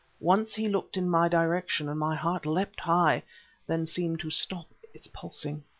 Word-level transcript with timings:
Once 0.19 0.55
he 0.55 0.67
looked 0.67 0.97
in 0.97 1.07
my 1.07 1.27
direction, 1.29 1.87
and 1.87 1.99
my 1.99 2.15
heart 2.15 2.43
leapt 2.47 2.79
high, 2.79 3.21
then 3.67 3.85
seemed 3.85 4.19
to 4.19 4.31
stop 4.31 4.67
its 4.95 5.05
pulsing. 5.05 5.63